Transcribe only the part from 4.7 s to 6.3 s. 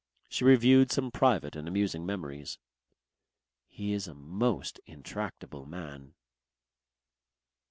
intractable man."